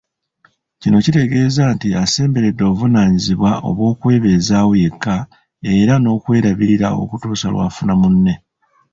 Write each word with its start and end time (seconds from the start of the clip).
Kino 0.81 0.97
kitegeeza 1.05 1.63
nti 1.75 1.87
asemberedde 2.03 2.63
obuvunaanyizibwa 2.65 3.51
obw'okwebezaawo 3.69 4.71
yekka 4.83 5.15
era 5.77 5.93
n'okwerabirira 5.99 6.87
okutuusa 7.01 7.47
lw'afuna 7.53 7.93
munne. 8.01 8.33